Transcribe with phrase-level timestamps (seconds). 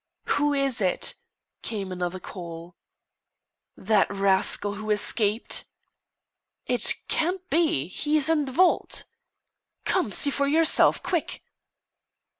[0.29, 1.13] "Who is it?"
[1.61, 2.75] came another call.
[3.77, 5.65] "That rascal who escaped!"
[6.65, 9.03] "It can't be he is in the vault."
[9.85, 11.03] "Come, see for yourself.
[11.03, 11.43] Quick!"